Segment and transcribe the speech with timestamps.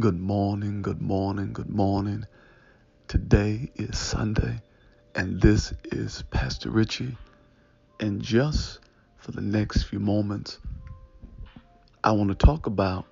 [0.00, 2.24] Good morning, good morning, good morning.
[3.08, 4.62] Today is Sunday,
[5.14, 7.18] and this is Pastor Richie.
[8.00, 8.80] And just
[9.18, 10.60] for the next few moments,
[12.02, 13.04] I want to talk about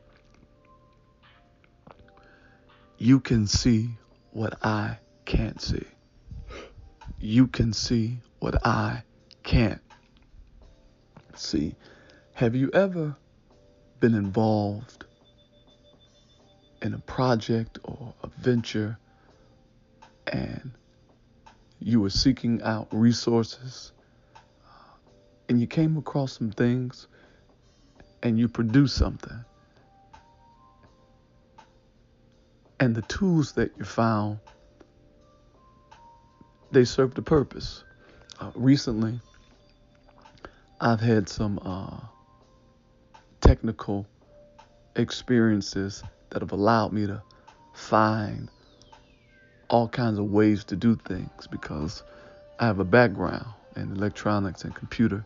[2.96, 3.90] you can see
[4.30, 5.84] what I can't see.
[7.18, 9.02] You can see what I
[9.42, 9.82] can't
[11.34, 11.74] see.
[12.32, 13.14] Have you ever
[14.00, 15.04] been involved
[16.82, 18.98] in a project or a venture
[20.26, 20.72] and
[21.78, 23.92] you were seeking out resources
[25.48, 27.08] and you came across some things
[28.22, 29.44] and you produced something.
[32.78, 34.38] And the tools that you found
[36.72, 37.82] they served a purpose.
[38.38, 39.20] Uh, recently
[40.80, 41.98] i've had some uh,
[43.40, 44.06] technical
[44.96, 47.22] experiences that have allowed me to
[47.74, 48.48] find
[49.68, 52.02] all kinds of ways to do things because
[52.58, 55.24] I have a background in electronics and computer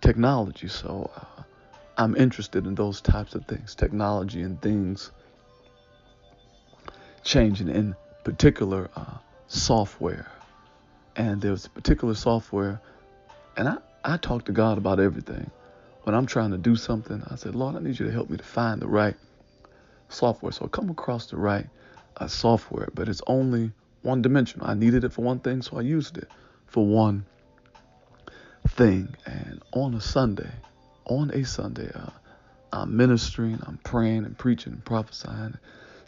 [0.00, 0.68] technology.
[0.68, 1.42] So uh,
[1.96, 5.10] I'm interested in those types of things, technology and things
[7.22, 10.30] changing, in particular uh, software.
[11.16, 12.80] And there's a particular software,
[13.56, 15.50] and I, I talk to God about everything.
[16.02, 18.36] When I'm trying to do something, I said, Lord, I need you to help me
[18.36, 19.16] to find the right
[20.08, 20.52] software.
[20.52, 21.66] So I come across the right
[22.16, 24.66] uh, software, but it's only one dimensional.
[24.66, 26.28] I needed it for one thing, so I used it
[26.66, 27.24] for one
[28.68, 29.14] thing.
[29.26, 30.50] And on a Sunday,
[31.06, 32.10] on a Sunday, uh,
[32.72, 35.56] I'm ministering, I'm praying and preaching and prophesying,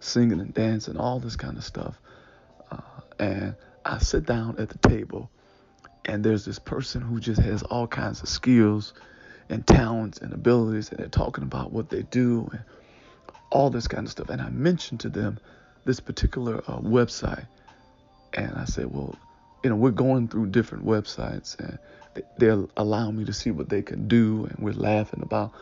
[0.00, 1.98] singing and dancing, all this kind of stuff.
[2.70, 2.80] Uh,
[3.18, 5.30] and I sit down at the table,
[6.04, 8.94] and there's this person who just has all kinds of skills
[9.48, 12.62] and talents and abilities, and they're talking about what they do and
[13.56, 14.28] all this kind of stuff.
[14.28, 15.38] And I mentioned to them
[15.86, 17.46] this particular uh, website,
[18.34, 19.16] and I said, well,
[19.64, 21.78] you know, we're going through different websites, and
[22.36, 25.52] they're allowing me to see what they can do, and we're laughing about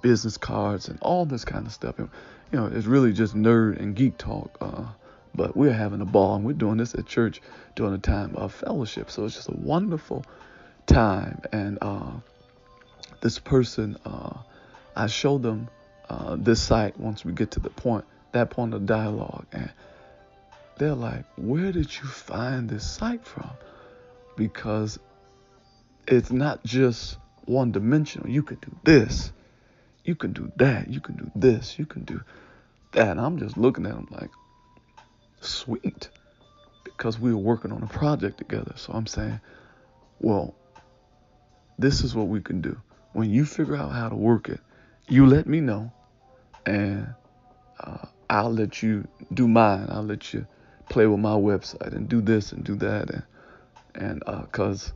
[0.00, 1.98] business cards and all this kind of stuff.
[1.98, 2.08] And,
[2.52, 4.56] you know, it's really just nerd and geek talk.
[4.60, 4.84] Uh,
[5.34, 7.42] but we're having a ball, and we're doing this at church
[7.74, 9.10] during a time of fellowship.
[9.10, 10.24] So it's just a wonderful
[10.86, 11.40] time.
[11.52, 12.12] And uh,
[13.22, 14.36] this person, uh,
[14.94, 15.68] I showed them
[16.10, 19.46] uh, this site once we get to the point, that point of dialogue.
[19.52, 19.70] And
[20.76, 23.50] they're like, where did you find this site from?
[24.36, 24.98] Because
[26.08, 28.28] it's not just one dimensional.
[28.28, 29.32] You can do this,
[30.04, 32.20] you can do that, you can do this, you can do
[32.92, 33.10] that.
[33.10, 34.30] And I'm just looking at them like,
[35.40, 36.08] sweet,
[36.82, 38.72] because we were working on a project together.
[38.74, 39.40] So I'm saying,
[40.18, 40.56] well,
[41.78, 42.80] this is what we can do.
[43.12, 44.60] When you figure out how to work it,
[45.08, 45.92] you let me know
[46.66, 47.14] and
[47.80, 49.86] uh, I'll let you do mine.
[49.90, 50.46] I'll let you
[50.88, 53.22] play with my website and do this and do that, and
[53.94, 54.92] and uh, cause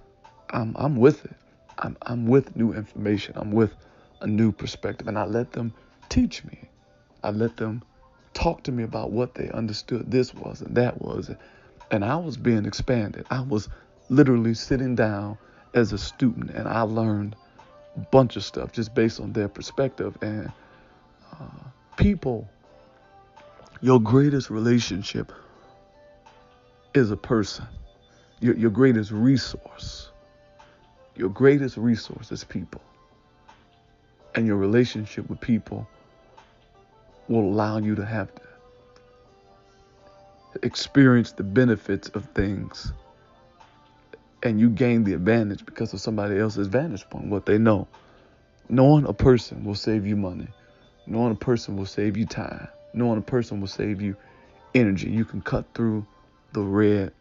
[0.51, 1.37] I'm I'm with it.
[1.79, 3.35] I'm I'm with new information.
[3.37, 3.75] I'm with
[4.21, 5.73] a new perspective, and I let them
[6.09, 6.69] teach me.
[7.23, 7.83] I let them
[8.35, 11.31] talk to me about what they understood this was and that was,
[11.91, 13.27] and I was being expanded.
[13.31, 13.69] I was
[14.09, 15.39] literally sitting down
[15.73, 17.37] as a student, and I learned
[17.97, 20.53] a bunch of stuff just based on their perspective and
[21.97, 22.49] people,
[23.81, 25.33] your greatest relationship
[26.95, 27.67] is a person.
[28.41, 30.11] Your, your greatest resource.
[31.17, 32.81] Your greatest resource is people.
[34.35, 35.87] And your relationship with people
[37.29, 38.43] will allow you to have to
[40.63, 42.93] experience the benefits of things.
[44.43, 47.89] And you gain the advantage because of somebody else's vantage point, what they know.
[48.69, 50.49] Knowing a person will save you money.
[51.07, 52.69] Knowing a person will save you time.
[52.93, 54.17] Knowing a person will save you
[54.75, 55.11] energy.
[55.11, 56.07] You can cut through
[56.53, 57.13] the red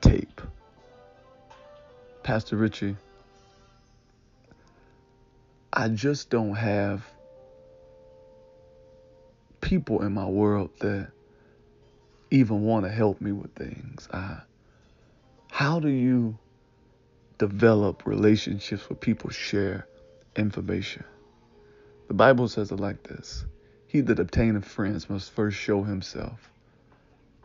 [0.00, 0.40] tape.
[2.22, 2.96] Pastor Richie,
[5.72, 7.04] I just don't have
[9.60, 11.10] people in my world that
[12.30, 14.08] even want to help me with things.
[14.12, 14.38] I,
[15.50, 16.38] how do you
[17.38, 19.86] develop relationships where people share
[20.36, 21.04] information?
[22.10, 23.44] The Bible says it like this
[23.86, 26.50] He that obtaineth friends must first show himself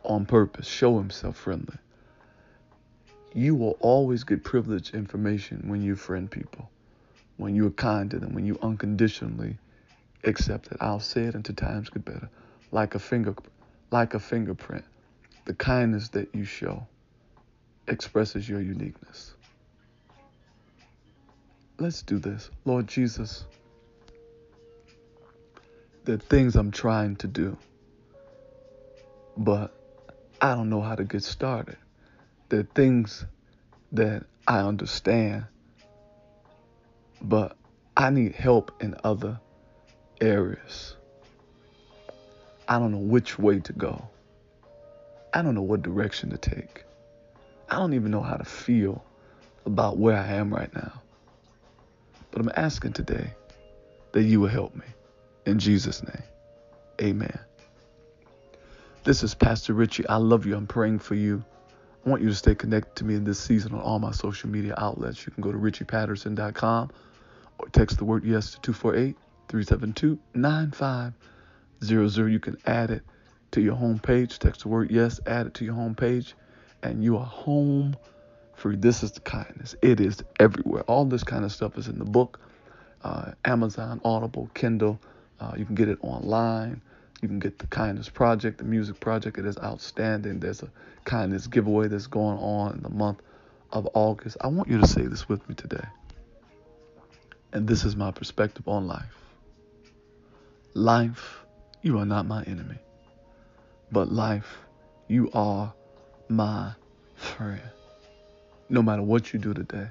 [0.02, 1.76] on purpose, show himself friendly.
[3.32, 6.68] You will always get privileged information when you friend people,
[7.36, 9.56] when you are kind to them, when you unconditionally
[10.24, 10.78] accept it.
[10.80, 12.28] I'll say it until times get better.
[12.72, 13.36] Like a finger
[13.92, 14.84] like a fingerprint.
[15.44, 16.84] The kindness that you show
[17.86, 19.32] expresses your uniqueness.
[21.78, 22.50] Let's do this.
[22.64, 23.44] Lord Jesus,
[26.06, 27.58] the things I'm trying to do,
[29.36, 29.74] but
[30.40, 31.76] I don't know how to get started.
[32.52, 33.26] Are things
[33.90, 35.46] that I understand,
[37.20, 37.56] but
[37.96, 39.40] I need help in other
[40.20, 40.94] areas.
[42.68, 44.08] I don't know which way to go.
[45.34, 46.84] I don't know what direction to take.
[47.68, 49.04] I don't even know how to feel
[49.66, 51.02] about where I am right now.
[52.30, 53.32] But I'm asking today
[54.12, 54.84] that you will help me.
[55.46, 56.24] In Jesus' name,
[57.00, 57.38] amen.
[59.04, 60.04] This is Pastor Richie.
[60.08, 60.56] I love you.
[60.56, 61.44] I'm praying for you.
[62.04, 64.50] I want you to stay connected to me in this season on all my social
[64.50, 65.24] media outlets.
[65.24, 66.90] You can go to richiepatterson.com
[67.58, 69.16] or text the word yes to 248
[69.48, 72.32] 372 9500.
[72.32, 73.04] You can add it
[73.52, 74.38] to your homepage.
[74.38, 76.32] Text the word yes, add it to your homepage,
[76.82, 77.96] and you are home
[78.54, 78.74] free.
[78.74, 79.76] This is the kindness.
[79.80, 80.82] It is everywhere.
[80.88, 82.40] All this kind of stuff is in the book,
[83.04, 84.98] uh, Amazon, Audible, Kindle.
[85.40, 86.80] Uh, you can get it online.
[87.22, 89.38] You can get the Kindness Project, the music project.
[89.38, 90.40] It is outstanding.
[90.40, 90.70] There's a
[91.04, 93.20] kindness giveaway that's going on in the month
[93.72, 94.36] of August.
[94.40, 95.84] I want you to say this with me today.
[97.52, 99.16] And this is my perspective on life.
[100.74, 101.44] Life,
[101.82, 102.78] you are not my enemy.
[103.90, 104.58] But life,
[105.08, 105.72] you are
[106.28, 106.72] my
[107.14, 107.62] friend.
[108.68, 109.88] No matter what you do today,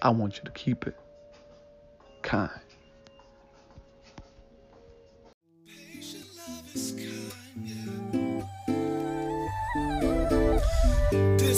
[0.00, 0.96] I want you to keep it
[2.22, 2.50] kind.